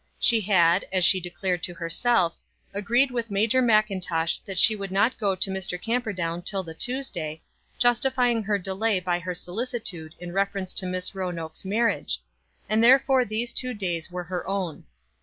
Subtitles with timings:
[0.19, 2.35] She had, as she declared to herself,
[2.73, 5.79] agreed with Major Mackintosh that she would not go to Mr.
[5.79, 7.43] Camperdown till the Tuesday,
[7.77, 12.19] justifying her delay by her solicitude in reference to Miss Roanoke's marriage;
[12.67, 14.85] and therefore these two days were her own.